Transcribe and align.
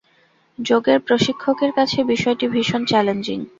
যোগের 0.59 0.99
প্রশিক্ষকের 0.99 1.71
কাছে 1.77 1.99
বিষয়টি 2.03 2.45
ভীষণ 2.47 2.81
চ্যালেঞ্জিং। 2.85 3.39